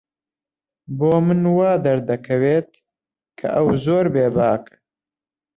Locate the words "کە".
3.37-3.47